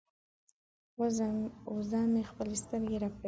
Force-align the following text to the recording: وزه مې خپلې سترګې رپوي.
وزه 1.73 1.99
مې 2.11 2.21
خپلې 2.29 2.55
سترګې 2.63 2.97
رپوي. 3.03 3.19